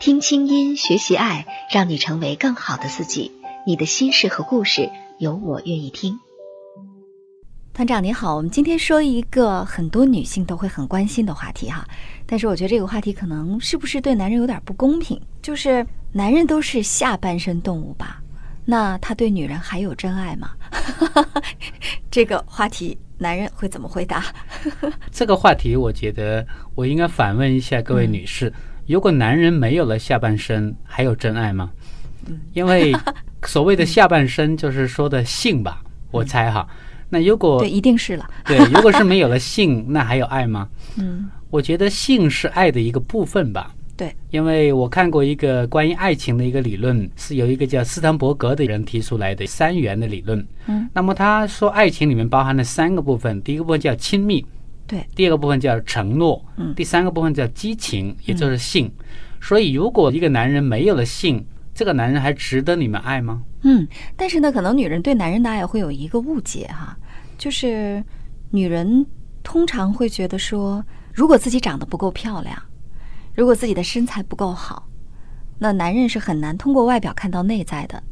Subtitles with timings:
[0.00, 3.32] 听清音，学习爱，让你成为更好的自己。
[3.66, 6.18] 你的心事和故事，有我愿意听。
[7.72, 11.86] 团长你好，我们今天说一个很多女性都会很关心的话题哈，
[12.26, 15.18] 但是我觉得这个话题可能是不是对男人有点不公平？
[15.40, 18.20] 就是男人都是下半身动物吧？
[18.66, 20.50] 那他对女人还有真爱吗？
[22.10, 24.26] 这个话题，男人会怎么回答？
[25.10, 28.52] 这个话题，我觉得我应该反问一下各位女士。
[28.86, 31.70] 如果男人没有了下半身，还有真爱吗？
[32.52, 32.92] 因为
[33.44, 36.66] 所谓的下半身就是说的性吧，我猜哈。
[37.08, 38.28] 那如果对，一定是了。
[38.44, 40.68] 对，如果是没有了性，那还有爱吗？
[40.96, 43.74] 嗯，我觉得性是爱的一个部分吧。
[43.96, 50.44] 对，因为我看过一个关于爱情的一个理论，是由一个叫斯坦伯格的人提出来的三元的理论。
[50.66, 54.44] 嗯，那么他说爱情里面包含了三个部分，第一个部分叫亲密。
[54.86, 58.90] 对，第二个部分叫承诺，嗯，第三个部分叫激情，也就是性。
[59.40, 63.42] 所以，如果一个男人没有了性，这个男人还值得你们爱吗？
[63.62, 66.96] 嗯，但是呢，可能女人对男人的爱会有一个误解哈，
[67.38, 68.02] 就是
[68.50, 69.04] 女人
[69.42, 72.56] 通常会觉得说，如果自己长得不够漂亮，
[73.34, 74.88] 如果自己的身材不够好，
[75.58, 78.02] 那男人是很难通过外表看到内在的。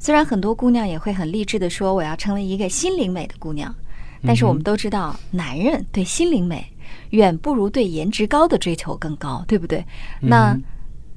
[0.00, 3.74] 虽然很多姑娘也会很励志的说，我要成为一个心灵美的姑娘。
[4.24, 6.66] 但是我们都知道，男人对心灵美
[7.10, 9.84] 远不如对颜值高的追求更高，对不对？
[10.20, 10.58] 那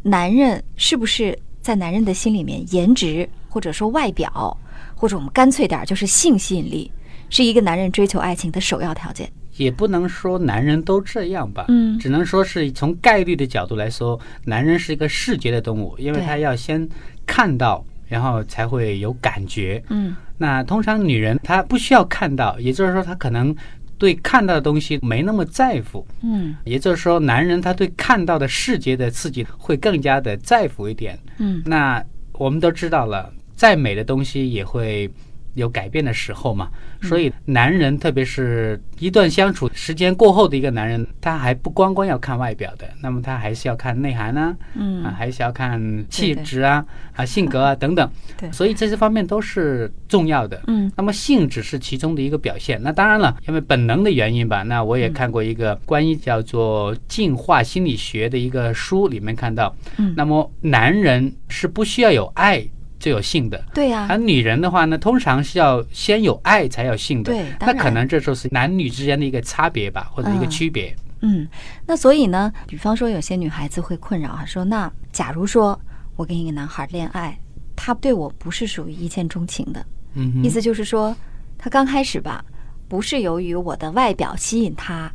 [0.03, 4.55] 男人是不是在男人的心里面，颜值或者说外表，
[4.95, 6.91] 或者我们干脆点就是性吸引力，
[7.30, 9.31] 是一个男人追求爱情的首要条件？
[9.58, 16.87] 也不能说男人都这样吧，嗯，只能说是从概率的角度来说，男人是一个视觉的动物，因为他要先
[17.26, 17.83] 看到。
[18.11, 19.82] 然后才会有感觉。
[19.88, 23.55] 嗯，那通常女人她不需要看到，也就是说她可能
[23.98, 26.05] 对看到的东西没那么在乎。
[26.21, 31.17] 嗯，也就是说男人他对看到的视觉的刺激会更加的在乎一点。
[31.38, 35.10] 嗯，那我们都知道了，再美的东西也会。
[35.54, 36.70] 有改变的时候嘛，
[37.02, 45.04] 所以男人，特别是一段相处时间过后的一个男人，他还不光光要看外表的，那么他还是要看内涵呢，嗯。
[45.04, 46.86] 啊，还是要看气质啊，
[47.16, 62.64] 啊，性格啊 等等，对，所以这些方面都是重要的，嗯，那么性只是其中的一个表现，那当然了，因为本能的原因吧，那我也看过一个关于叫做进化心理学的一个书，里面看到，嗯，那么男人是不需要有爱。
[63.02, 64.06] 就有性的，对呀。
[64.10, 67.45] 而女人的话呢，通常是要先有爱才有性的，对。
[67.60, 70.95] 那可能这就是男女之间的一个差别吧，或者一个区别。
[71.22, 71.48] 嗯，
[71.86, 75.80] 那所以呢，比方说有些女孩子会困扰啊，说那假如说
[76.16, 77.38] 我跟一个男孩恋爱，
[77.76, 81.16] 他对我不是属于一见钟情的，嗯，意思就是说
[81.58, 82.44] 他刚开始吧，
[82.88, 85.12] 不是由于我的外表吸引他，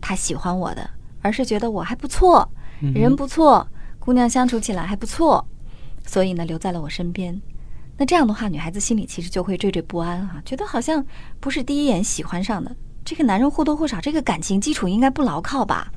[0.00, 0.88] 他喜欢我的，
[1.22, 2.46] 而是觉得我还不错，
[2.94, 3.66] 人不错，
[3.98, 5.46] 姑娘相处起来还不错。
[6.10, 7.40] 所以呢，留在了我身边。
[7.96, 11.06] 那这样的话，女孩子心里其实就会惴惴不安啊，觉得好像
[11.38, 15.92] 不是第一眼喜欢上的这个男人，或多或少这个感情基础应该不牢靠吧？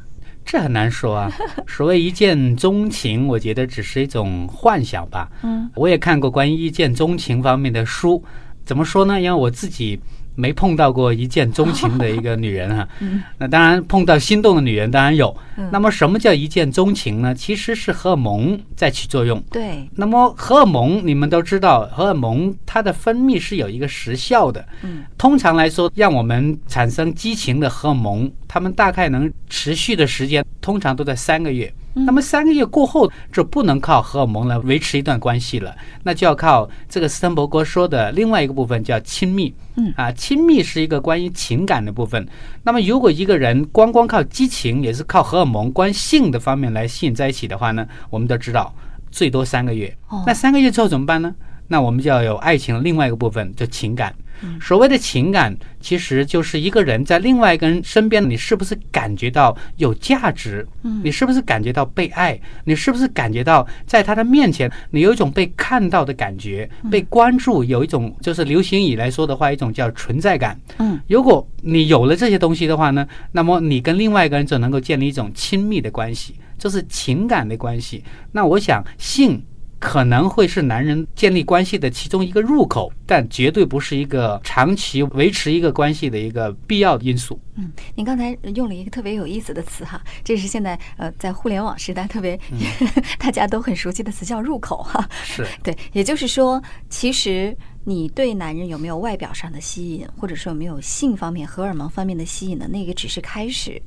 [0.45, 1.31] 这很难说啊。
[1.65, 5.31] 所谓一见钟情，我觉得只是一种幻想吧。
[5.41, 8.23] 嗯，我也看过关于一见钟情方面的书，
[8.63, 9.19] 怎么说呢？
[9.19, 9.99] 因为我自己。
[10.35, 12.87] 没碰到过一见钟情的一个女人哈，
[13.37, 15.35] 那当然碰到心动的女人当然有。
[15.71, 17.35] 那么什么叫一见钟情呢？
[17.35, 19.39] 其实是荷尔蒙在起作用。
[19.51, 19.87] 对。
[19.95, 24.65] 那么荷尔蒙你们都知道，荷尔蒙它的分泌是有一个时效的。
[24.81, 25.03] 嗯。
[25.17, 31.71] 通常来说，让我们产生激情的荷尔蒙，它们大概能持续的时间，通常都在三个月。
[31.93, 39.53] 那么三个月过后，就不能靠荷尔蒙来维持一段关系了，那就要靠这个斯滕伯格说的另外一个部分，叫亲密。
[39.75, 42.27] 嗯啊，亲密是一个关于情感的部分。
[42.63, 48.73] 那么如果一个人光光靠激情，也是靠荷尔蒙、关性的方面来吸引在一起的话呢，我们都知道
[49.11, 49.95] 最多三个月。
[50.25, 51.33] 那三个月之后怎么办呢？
[51.67, 54.13] 那我们就要有爱情的另外一个部分，就情感。
[54.59, 60.67] 所谓的情感，其实就是一个人在另外一个人身边，你是不是感觉到有价值？
[60.83, 62.39] 嗯，你是不是感觉到被爱？
[62.65, 70.59] 你是不是感觉到在他的面前，你有一种被看到的感觉，被关注，有一种就是流行语来说的话，一种叫存在感。
[70.79, 78.03] 嗯，如果你有了这些东西的话呢，那么你跟另外一个人就能够建立一种亲密的关系，就是情感的关系。
[78.31, 79.41] 那我想性。
[79.83, 87.37] 可能会是男人建立关系的其中一个入口，但绝对不是一个长期维持一个关系的一个必要因素。
[87.55, 92.39] 嗯，您刚才用了一个特别有意思的词哈，这是现在呃在互联网时代特别
[93.19, 95.05] 大家都很熟悉的词，叫入口哈。
[95.21, 102.65] 是 对，也就是说，其实你对男人有没有外表上的吸引，或者说有没有性方面、荷尔蒙方面的吸引呢？
[102.69, 103.81] 那个只是开始。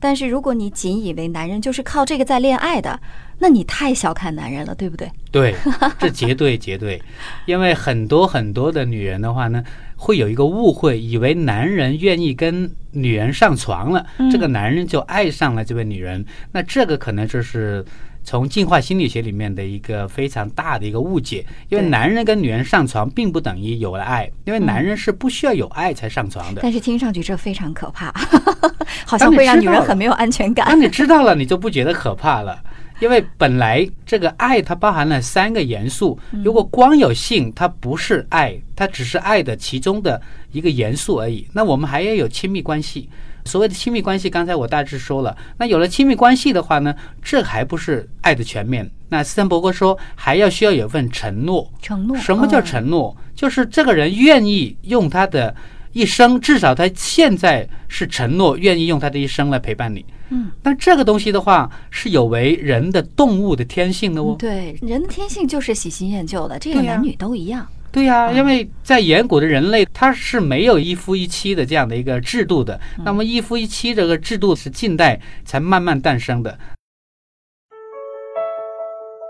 [0.00, 2.98] 但是如果你仅以为男人就是靠这个在恋爱的，
[3.38, 5.10] 那你太小看男人了，对不对？
[5.30, 5.54] 对，
[5.98, 7.00] 这绝对绝对，
[7.46, 9.62] 因为很多很多的女人的话呢，
[9.96, 16.24] 会有一个误会，以为男人愿意跟女人上床了，这个男人就爱上了这位女人。
[16.52, 17.84] 那这个可能就是
[18.24, 26.60] 从进化心理学里面的一个非常大的一个误解，因为男人跟女人上床并不等于有了爱，因为男人是不需要有爱才上床的。
[26.62, 28.12] 但是听上去这非常可怕，
[29.06, 30.66] 好像会让女人很没有安全感。
[30.66, 32.60] 当你知道了，你就不觉得可怕了。
[33.00, 40.20] 因为本来这个爱它包含了三个元素，如果光有性，它不是爱，它只是爱的其中的
[40.50, 41.46] 一个元素而已。
[41.52, 43.08] 那我们还要有亲密关系，
[43.44, 45.36] 所谓的亲密关系，刚才我大致说了。
[45.58, 48.90] 那有了亲密关系的话呢，这还不是爱的全面。
[49.10, 51.72] 那斯坦伯格说，还要需要有份承诺。
[51.80, 52.16] 承诺？
[52.16, 53.16] 什么叫承诺？
[53.32, 55.54] 就是这个人愿意用他的
[55.92, 60.04] 一生，至少他现在是承诺，愿意用他的一生来陪伴你。
[60.30, 64.36] 嗯，那这个东西的话是有违人的动物的天性的哦。
[64.38, 67.66] 对，人的天性就是喜新厌旧的，这个男女都一样。
[67.90, 72.78] 对呀，因为在远古的人类，他是没有一夫一妻的这样的一个制度的。
[73.02, 76.58] 那么一夫一妻这个制度是近代才慢慢诞生的。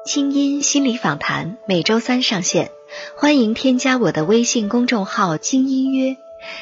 [0.04, 2.70] 清音心理访谈每周三上线，
[3.16, 6.16] 欢迎添加我的微信公众号“精音约”。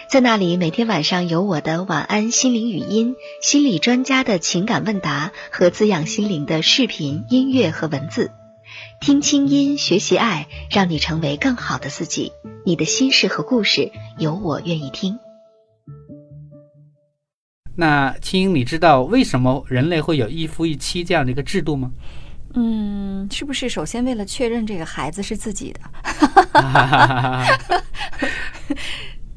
[0.08, 8.30] 在那里，每天晚上有我的晚安心灵语音、心理专家的情感问答和滋养心灵的视频、音乐和文字。
[9.00, 12.32] 听清音，学习爱，让你成为更好的自己。
[12.64, 15.18] 你的心事和故事，有我愿意听。
[17.74, 21.90] 那青音，你知道为什么人类会有一夫一妻这样的一个制度吗？
[22.54, 25.80] 嗯，是不是首先为了确认这个孩子是自己的？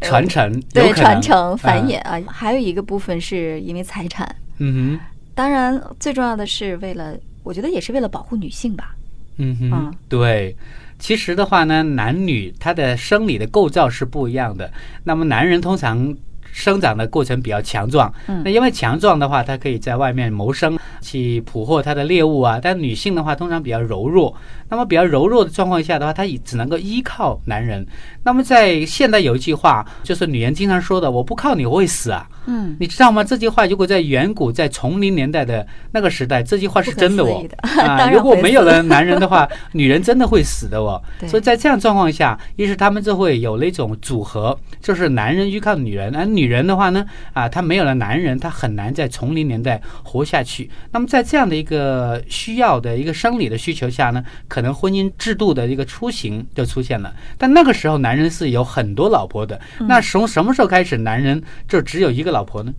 [0.02, 4.36] 传承对传承繁衍啊，还有一个部分是因为财产。
[4.58, 5.00] 嗯哼，
[5.36, 8.96] 当然最重要的是为了，我觉得也是为了保护女性吧。
[9.38, 10.56] 嗯哼，对。
[10.98, 14.70] 其实的话呢，男女他的生理的构造是不一样的。
[15.02, 16.14] 那么男人通常
[16.52, 18.12] 生长的过程比较强壮，
[18.44, 22.60] 那因为强壮的话，他可以在外面谋生，去捕获他的猎物啊。
[22.62, 24.36] 但女性的话，通常比较柔弱。
[24.72, 27.84] 那么比较柔弱的状况下的话，她只能够依靠男人。
[28.24, 33.24] 那么在现代有一句话，就是女人经常说的：“我不靠你，我会死啊。”嗯，你知道吗？
[33.24, 37.44] 这句话如果在远古，在丛林年代的那个时代，这句话是真的哦。
[37.82, 41.02] 啊，如果没有了男人的话， 女人真的会死的哦。
[41.28, 50.70] 所以在这样状况下，于是他们就会有那种组合，就是男人依靠女人，而女人的话呢，啊，她没有了男人，她很难在丛林年代活下去。
[50.92, 57.14] 那么在这样的一个需要的一个生理的需求下呢，可能婚姻制度的一个雏形就出现了。
[57.38, 59.60] 但那个时候，男人是有很多老婆的。
[59.82, 62.74] 那从什么时候开始，男人就只有一个老婆呢？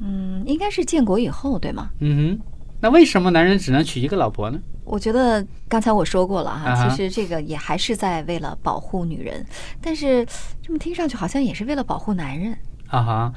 [0.00, 1.90] 嗯，应该是建国以后，对吗？
[2.00, 2.46] 嗯哼。
[2.82, 4.58] 那为什么男人只能娶一个老婆呢？
[4.86, 9.44] 我觉得刚才我说过了哈，其实这个也还是在为了保护女人，
[9.82, 10.26] 但是
[10.62, 12.56] 这么听上去好像也是为了保护男人
[12.90, 13.32] 啊哈。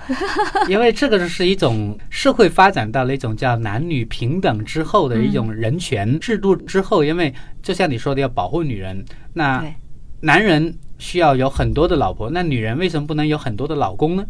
[0.67, 9.63] 因为这个是一种社会发展到了一种叫男女平等之后的一种人权制度之后，因为就像你说的要保护女人，那
[10.19, 10.75] 男人。
[11.03, 14.23] 需要有很多的老婆，那女人为什么不能有很多的老公呢？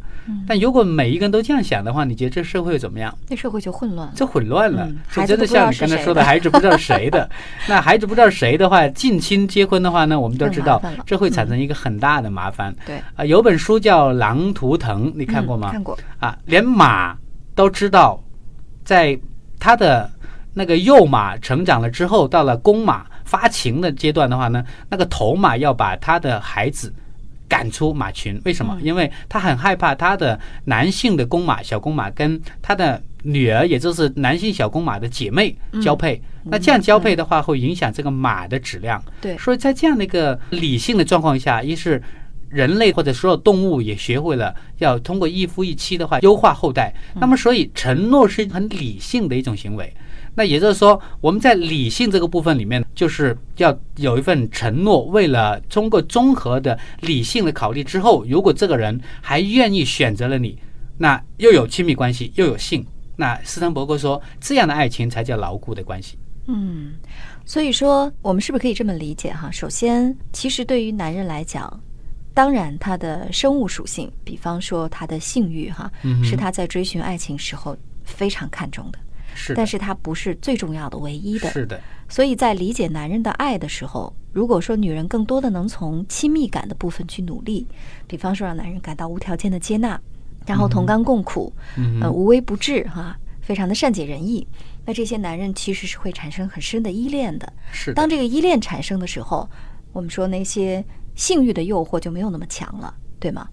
[0.48, 3.16] 但如果每一个人都这样想的话，你觉得这社会怎么样？
[3.30, 4.90] 这社会就混乱了，就混乱了。
[5.12, 7.30] 就真的像你刚才说的，孩子不知道谁的。
[7.70, 12.76] 那孩子不知道谁的话，近亲结婚的话呢，我们都知道，这会产生一个很大的麻烦。
[12.88, 15.70] 对啊，有本书叫《狼图腾》，你看过吗？
[15.72, 17.16] 看过啊，连马
[17.54, 18.20] 都知道，
[18.84, 19.16] 在
[19.60, 20.10] 它的
[20.56, 23.06] 那个幼马成长了之后，到了公马。
[23.34, 26.94] 发情的阶段的话呢，那个头马要把他的孩子
[27.50, 28.78] 赶出马群，为什么？
[28.84, 36.22] 因为他很害怕他的男性的公马小公马跟他的女儿，也就是男性小公马的姐妹交配。
[36.44, 39.04] 那这样交配的话，会影响这个马的质量。
[39.20, 42.00] 对，所以在这样的一个理性的状况下，一是
[42.50, 46.94] 人类或者所有动物也学会了要通过一夫一妻的话优化后代。
[47.16, 49.92] 那么，所以承诺是很理性的一种行为。
[50.36, 55.04] 那也就是说，我们在理性这个部分里面，就是要有一份承诺。
[55.06, 60.58] 为了通过综合的理性的考虑之后，如果这个人还愿意选择了你，
[60.98, 62.86] 那又有亲密关系，又有性，
[63.16, 66.18] 那斯滕伯格说，这样的爱情才叫牢固的关系。
[66.48, 66.94] 嗯，
[67.46, 69.52] 所以说我们是不是可以这么理解哈？
[69.52, 71.80] 首先，其实对于男人来讲，
[72.34, 75.92] 当然他的生物属性，比方说他的性欲哈，
[76.24, 79.00] 是他在追寻爱情时候非常看重的。
[79.34, 81.50] 是，但是它不是最重要的、唯一的。
[81.50, 81.80] 是的。
[82.10, 87.68] 所以在理解男人的爱的时候，如果说女人更多的能从亲密感的部分去努力，
[88.08, 90.00] 比方说让男人感到无条件的接纳，
[90.46, 91.52] 然后同甘共苦，
[92.02, 94.48] 呃，无微不至哈，非常的善解人意，
[94.86, 97.52] 那这些男人其实是会产生很深的依恋的。
[97.72, 97.94] 是。
[97.94, 99.50] 当这个依恋产生的时候，
[99.92, 100.84] 我们说那些
[101.16, 103.48] 性欲的诱惑就没有那么强了，对吗？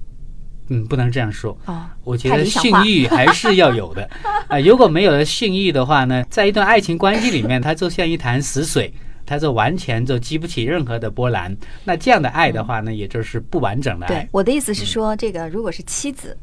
[0.71, 1.57] 嗯，不能这样说。
[2.05, 4.09] 我觉得性欲还是要有的
[4.49, 4.59] 啊。
[4.65, 8.93] 如果没有了性欲的话呢，在一段爱情关系里面，它就像一潭死水，
[9.27, 11.57] 它就完全就激不起任何的波澜。
[11.85, 14.23] 那这样的爱的话呢，也就是不完整的爱。
[14.23, 16.37] 对，我的意思是说，这个如果是妻子，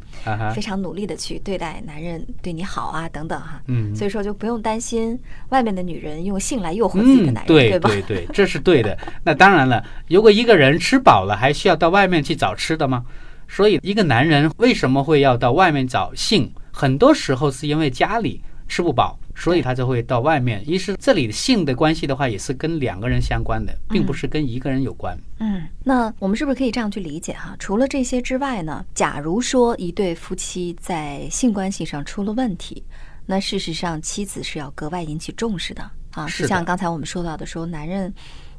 [0.53, 3.61] 非常努力的去对待男人，对你好啊，等等哈。
[3.67, 3.95] 嗯。
[3.95, 5.17] 所以说就不用担心
[5.49, 7.89] 外面的女人用性来诱惑自己的男人，对吧？
[7.89, 8.97] 对对，这是对的。
[9.23, 13.05] 那当然了，如果一个人吃饱了，还需要到外面去找吃的吗？
[13.47, 16.51] 所以，一个男人为什么会要到外面找性？
[16.71, 20.61] 很多时候是因为家里吃不饱，所以他就会到外面。
[20.69, 25.17] 一是这里性的关系的话，也是跟两个人相关的，并不是跟一个人有关。
[25.39, 27.55] 嗯，那我们是不是可以这样去理解哈？
[27.57, 28.85] 除了这些之外呢？
[28.93, 32.83] 假如说一对夫妻在性关系上出了问题，
[33.25, 36.27] 那事实上妻子是要格外引起重视的啊。
[36.27, 38.13] 就像刚才我们说到的，说男人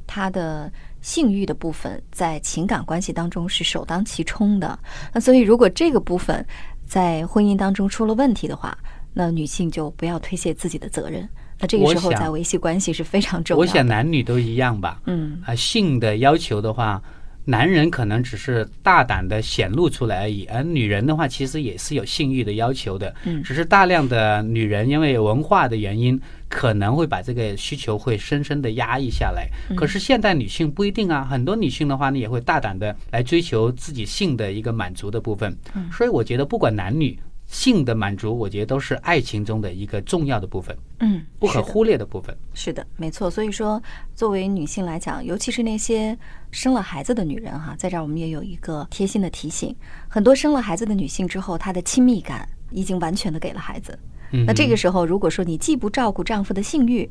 [0.06, 0.72] 他的。
[1.00, 4.78] 性欲的部分在情感关系当中是首当其冲的，
[5.12, 6.44] 那所以如果这个部分
[6.86, 8.76] 在婚姻当中出了问题的话，
[9.12, 11.28] 那女性就不要推卸自己的责任。
[11.58, 13.58] 那这个时候在维系关系是非常重要。
[13.58, 15.00] 我想男女都一样吧。
[15.06, 17.02] 嗯啊，性的要求的话。
[17.48, 23.14] 男人可能只是大胆的显露出来而已，而女人的话，其实也是有性欲的要求的。
[23.24, 29.48] 嗯，只是大量的女人因为文化的原因，可能会把这个需求会深深的压抑下来。
[29.74, 35.56] 可是现代女性不一定啊，很多女性的话呢，也会大胆的来追求自己性的一个满足的部分。
[35.74, 37.18] 嗯，所以我觉得不管男女。
[37.48, 42.36] 性的满足，我觉得都是爱情中的一个重要的部分，嗯，不可忽略的部分。
[42.52, 43.30] 是的，没错。
[43.30, 43.82] 所以说，
[44.14, 46.16] 作为女性来讲，尤其是那些
[46.50, 49.74] 生了孩子的女人哈，在这儿我们也有一个贴心的提醒：
[50.08, 53.98] 很多生了孩子的女性之后，她的亲密感已经完全的给了孩子。
[54.46, 57.08] 那这个时候，如果说你既不照顾丈夫的性欲，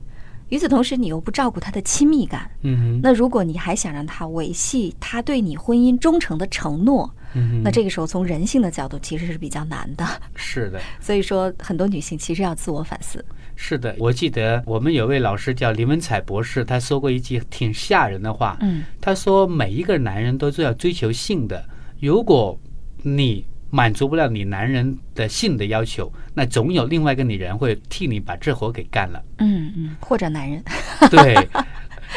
[0.49, 7.09] 与此同时你又不照顾他的亲密感，嗯，那如果你还想让他维系他对你婚姻忠诚的承诺。
[7.35, 10.07] 嗯那这个时候，从人性的角度，其实是比较难的。
[10.33, 13.23] 是的，所以说，很多女性其实要自我反思。
[13.55, 18.57] 是的，我记得我们有位老师叫林文彩博士，他说过一句挺吓人的话。
[18.61, 21.63] 嗯，他说每一个男人都是要追求性的，
[21.99, 22.57] 如果
[23.03, 29.21] 你满足不了你男人的性的要求，那总有另外一个女人会替你把这活给干了。
[29.39, 30.63] 嗯嗯，或者男人。
[31.11, 31.35] 对，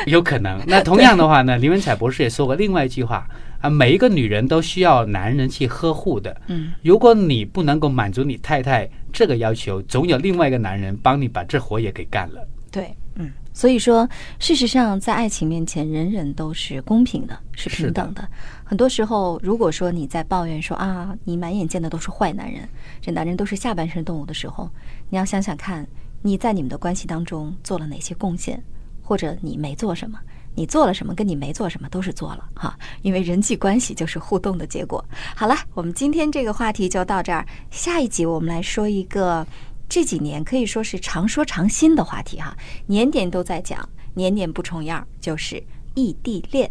[0.07, 0.61] 有可能。
[0.67, 3.27] 那同样的话呢，林文彩博士也说过另外一句话。
[3.61, 6.35] 啊，每一个女人都需要男人去呵护的。
[6.47, 12.43] 嗯，如果你不能够满足你太太这个要求，总有另外一个男人帮你把这活也给干了。
[12.71, 18.27] 对，嗯，所以说，事实上，在爱情面前，人人都是公平的，是平等的。
[18.71, 22.69] 很多时候，如果说你在抱怨说啊，你满眼见的都是坏男人，
[23.01, 24.71] 这男人都是下半身动物的时候，
[25.09, 25.85] 你要想想看，
[26.23, 28.63] 你在你们的关系当中做了哪些贡献，
[29.03, 30.17] 或者你没做什么。
[30.55, 35.05] 你做了什么，跟你没做什么都是做了哈，因为人际关系就是互动的结果。
[35.35, 39.45] 好了，我们今天这个话题就到这儿，下一集我们来说一个
[39.89, 45.61] 这几年可以说是常说常新的话题哈，年年都在讲，年年不重样，就是
[45.95, 46.71] 异地恋。